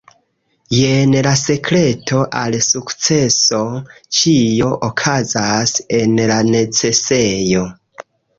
Jen 0.75 1.11
la 1.25 1.33
sekreto 1.41 2.21
al 2.39 2.57
sukceso 2.67 3.59
ĉio 4.21 4.71
okazas 4.89 5.75
en 6.01 6.17
la 6.33 6.41
necesejo 6.51 7.63